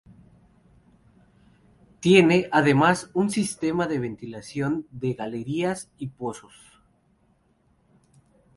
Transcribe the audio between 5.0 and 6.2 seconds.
galerías y